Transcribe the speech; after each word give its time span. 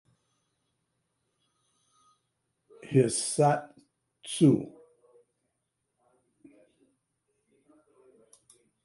Hissatsu! 2.89 4.51